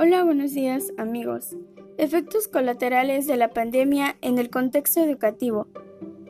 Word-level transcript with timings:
Hola, 0.00 0.22
buenos 0.22 0.52
días 0.52 0.92
amigos. 0.96 1.56
Efectos 1.96 2.46
colaterales 2.46 3.26
de 3.26 3.36
la 3.36 3.50
pandemia 3.50 4.16
en 4.20 4.38
el 4.38 4.48
contexto 4.48 5.00
educativo. 5.00 5.66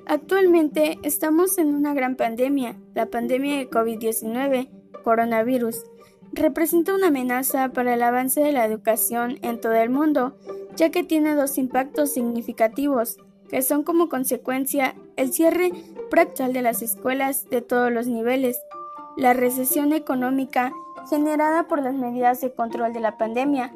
Actualmente 0.07 0.99
estamos 1.03 1.59
en 1.59 1.75
una 1.75 1.93
gran 1.93 2.17
pandemia, 2.17 2.81
la 2.95 3.11
pandemia 3.11 3.59
de 3.59 3.69
COVID-19, 3.69 4.71
coronavirus. 5.05 5.85
Representa 6.33 6.95
una 6.95 7.09
amenaza 7.09 7.69
para 7.69 7.93
el 7.93 8.03
avance 8.03 8.41
de 8.41 8.53
la 8.53 8.65
educación 8.65 9.39
en 9.43 9.61
todo 9.61 9.75
el 9.75 9.91
mundo, 9.91 10.39
ya 10.75 10.89
que 10.89 11.05
tiene 11.05 11.35
dos 11.35 11.59
impactos 11.59 12.11
significativos, 12.11 13.19
que 13.51 13.61
son 13.61 13.83
como 13.83 14.09
consecuencia 14.09 14.95
el 15.17 15.31
cierre 15.31 15.73
práctico 16.11 16.51
de 16.51 16.63
las 16.63 16.81
escuelas 16.81 17.51
de 17.51 17.61
todos 17.61 17.93
los 17.93 18.07
niveles, 18.07 18.59
la 19.19 19.35
recesión 19.35 19.93
económica 19.93 20.73
generada 21.09 21.69
por 21.69 21.83
las 21.83 21.95
medidas 21.95 22.41
de 22.41 22.55
control 22.55 22.93
de 22.93 23.01
la 23.01 23.17
pandemia. 23.17 23.73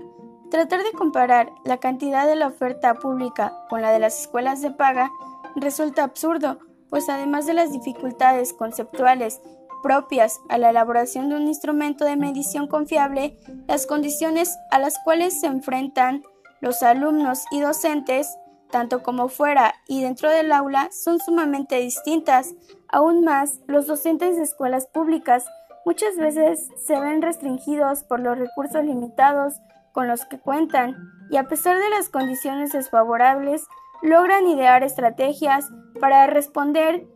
Tratar 0.50 0.82
de 0.82 0.92
comparar 0.92 1.50
la 1.64 1.78
cantidad 1.78 2.26
de 2.26 2.36
la 2.36 2.48
oferta 2.48 2.94
pública 2.94 3.52
con 3.68 3.82
la 3.82 3.90
de 3.90 3.98
las 3.98 4.20
escuelas 4.20 4.60
de 4.60 4.70
paga 4.70 5.10
resulta 5.56 6.04
absurdo, 6.04 6.58
pues 6.90 7.08
además 7.08 7.46
de 7.46 7.54
las 7.54 7.72
dificultades 7.72 8.52
conceptuales 8.52 9.40
propias 9.82 10.40
a 10.48 10.58
la 10.58 10.70
elaboración 10.70 11.28
de 11.28 11.36
un 11.36 11.48
instrumento 11.48 12.04
de 12.04 12.16
medición 12.16 12.68
confiable, 12.68 13.38
las 13.66 13.86
condiciones 13.86 14.56
a 14.70 14.78
las 14.78 14.98
cuales 15.02 15.40
se 15.40 15.46
enfrentan 15.46 16.22
los 16.60 16.82
alumnos 16.82 17.44
y 17.50 17.60
docentes, 17.60 18.28
tanto 18.70 19.02
como 19.02 19.28
fuera 19.28 19.74
y 19.88 20.02
dentro 20.02 20.30
del 20.30 20.52
aula, 20.52 20.88
son 20.92 21.18
sumamente 21.18 21.76
distintas. 21.78 22.54
Aún 22.88 23.24
más, 23.24 23.58
los 23.66 23.86
docentes 23.86 24.36
de 24.36 24.44
escuelas 24.44 24.86
públicas 24.86 25.44
muchas 25.84 26.16
veces 26.16 26.68
se 26.76 26.98
ven 26.98 27.22
restringidos 27.22 28.04
por 28.04 28.20
los 28.20 28.38
recursos 28.38 28.84
limitados 28.84 29.54
con 29.92 30.08
los 30.08 30.24
que 30.24 30.38
cuentan 30.38 30.96
y 31.30 31.36
a 31.36 31.48
pesar 31.48 31.78
de 31.78 31.90
las 31.90 32.08
condiciones 32.08 32.72
desfavorables, 32.72 33.66
logran 34.02 34.46
idear 34.46 34.82
estrategias 34.82 35.70
para 36.00 36.26
responder 36.26 37.06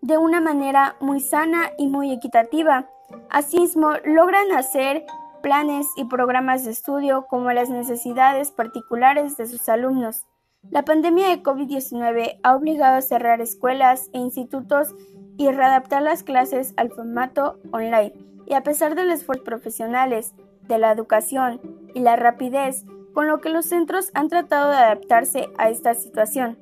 de 0.00 0.18
una 0.18 0.40
manera 0.40 0.96
muy 1.00 1.20
sana 1.20 1.72
y 1.78 1.88
muy 1.88 2.12
equitativa. 2.12 2.88
Asimismo, 3.28 3.92
logran 4.04 4.52
hacer 4.52 5.04
planes 5.42 5.86
y 5.96 6.04
programas 6.04 6.64
de 6.64 6.72
estudio 6.72 7.26
como 7.28 7.52
las 7.52 7.70
necesidades 7.70 8.50
particulares 8.50 9.36
de 9.36 9.46
sus 9.46 9.68
alumnos. 9.68 10.26
La 10.70 10.84
pandemia 10.84 11.28
de 11.28 11.42
COVID-19 11.42 12.40
ha 12.42 12.56
obligado 12.56 12.96
a 12.96 13.02
cerrar 13.02 13.40
escuelas 13.40 14.08
e 14.12 14.18
institutos 14.18 14.94
y 15.36 15.50
readaptar 15.50 16.02
las 16.02 16.22
clases 16.22 16.74
al 16.76 16.90
formato 16.90 17.58
online. 17.72 18.12
Y 18.46 18.54
a 18.54 18.62
pesar 18.62 18.94
de 18.94 19.04
los 19.04 19.20
esfuerzos 19.20 19.44
profesionales, 19.44 20.34
de 20.68 20.78
la 20.78 20.92
educación 20.92 21.60
y 21.94 22.00
la 22.00 22.16
rapidez 22.16 22.84
con 23.12 23.28
lo 23.28 23.40
que 23.40 23.48
los 23.48 23.66
centros 23.66 24.10
han 24.14 24.28
tratado 24.28 24.70
de 24.70 24.76
adaptarse 24.76 25.48
a 25.58 25.70
esta 25.70 25.94
situación. 25.94 26.58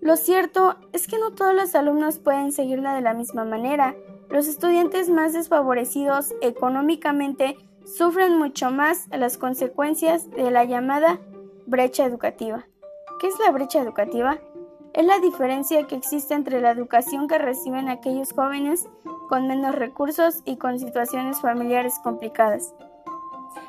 Lo 0.00 0.16
cierto 0.16 0.76
es 0.92 1.06
que 1.06 1.18
no 1.18 1.32
todos 1.32 1.54
los 1.54 1.74
alumnos 1.74 2.18
pueden 2.18 2.52
seguirla 2.52 2.94
de 2.94 3.02
la 3.02 3.12
misma 3.12 3.44
manera. 3.44 3.94
Los 4.30 4.46
estudiantes 4.46 5.10
más 5.10 5.34
desfavorecidos 5.34 6.32
económicamente 6.40 7.58
sufren 7.84 8.38
mucho 8.38 8.70
más 8.70 9.08
las 9.10 9.36
consecuencias 9.36 10.30
de 10.30 10.50
la 10.50 10.64
llamada 10.64 11.18
brecha 11.66 12.06
educativa. 12.06 12.66
¿Qué 13.20 13.26
es 13.26 13.38
la 13.44 13.50
brecha 13.50 13.82
educativa? 13.82 14.38
Es 14.92 15.06
la 15.06 15.20
diferencia 15.20 15.86
que 15.86 15.94
existe 15.94 16.34
entre 16.34 16.60
la 16.60 16.72
educación 16.72 17.28
que 17.28 17.38
reciben 17.38 17.88
aquellos 17.88 18.32
jóvenes 18.32 18.88
con 19.28 19.46
menos 19.46 19.76
recursos 19.76 20.42
y 20.44 20.56
con 20.56 20.80
situaciones 20.80 21.40
familiares 21.40 21.94
complicadas. 22.02 22.74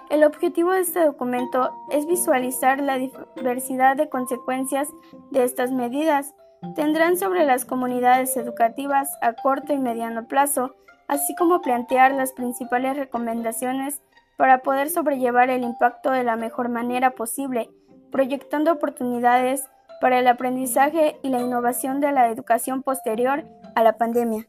El 0.09 0.23
objetivo 0.23 0.71
de 0.71 0.81
este 0.81 1.05
documento 1.05 1.71
es 1.91 2.07
visualizar 2.07 2.81
la 2.81 2.97
diversidad 2.97 3.95
de 3.95 4.09
consecuencias 4.09 4.89
de 5.29 5.43
estas 5.43 5.71
medidas. 5.71 6.33
Tendrán 6.75 7.17
sobre 7.17 7.45
las 7.45 7.65
comunidades 7.65 8.35
educativas 8.35 9.09
a 9.21 9.33
corto 9.33 9.73
y 9.73 9.77
mediano 9.77 10.27
plazo, 10.27 10.75
así 11.07 11.35
como 11.35 11.61
plantear 11.61 12.13
las 12.13 12.33
principales 12.33 12.97
recomendaciones 12.97 14.01
para 14.37 14.63
poder 14.63 14.89
sobrellevar 14.89 15.51
el 15.51 15.63
impacto 15.63 16.09
de 16.09 16.23
la 16.23 16.35
mejor 16.35 16.69
manera 16.69 17.11
posible, 17.11 17.69
proyectando 18.11 18.71
oportunidades 18.71 19.69
para 20.01 20.19
el 20.19 20.27
aprendizaje 20.27 21.15
y 21.21 21.29
la 21.29 21.39
innovación 21.39 22.01
de 22.01 22.11
la 22.11 22.27
educación 22.27 22.83
posterior 22.83 23.45
a 23.75 23.83
la 23.83 23.97
pandemia. 23.97 24.47